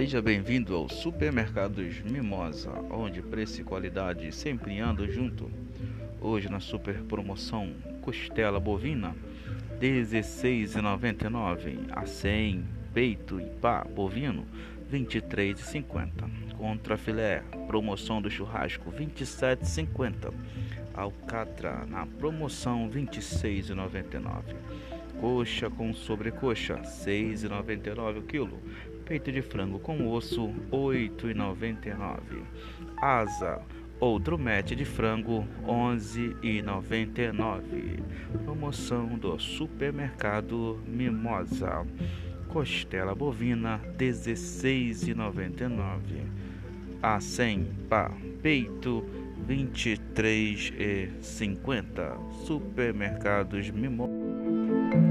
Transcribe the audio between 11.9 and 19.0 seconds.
a 100, peito e pá bovino 23,50. Contra filé, promoção do churrasco